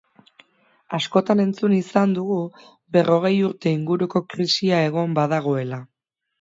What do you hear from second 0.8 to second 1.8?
Askotan entzun